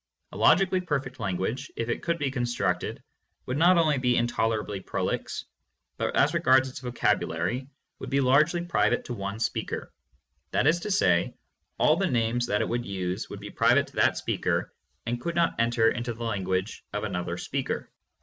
A 0.31 0.35
logically 0.35 0.81
perfect 0.81 1.19
language, 1.19 1.71
if 1.75 1.87
it 1.87 2.01
could 2.01 2.17
be 2.17 2.31
constructed, 2.31 3.03
would 3.45 3.57
not 3.57 3.77
only 3.77 3.99
be 3.99 4.17
intolerably 4.17 4.79
prolix, 4.79 5.45
but, 5.97 6.15
as 6.15 6.33
regards 6.33 6.67
its 6.67 6.79
vocabulary, 6.79 7.67
would 7.99 8.09
be 8.09 8.17
very 8.17 8.25
largely 8.25 8.65
private 8.65 9.05
to 9.05 9.13
one 9.13 9.39
speaker. 9.39 9.93
That 10.49 10.65
is 10.65 10.79
to 10.79 10.89
say, 10.89 11.35
all 11.77 11.97
the 11.97 12.07
names 12.09 12.47
that 12.47 12.61
it 12.61 12.67
would 12.67 12.83
use 12.83 13.29
would 13.29 13.39
be 13.41 13.51
private 13.51 13.85
to 13.89 13.95
that 13.97 14.17
speaker 14.17 14.73
and 15.05 15.21
could 15.21 15.35
not 15.35 15.53
enter 15.59 15.91
into 15.91 16.15
the 16.15 16.23
language 16.23 16.83
of 16.93 17.03
another 17.03 17.37
speaker. 17.37 17.91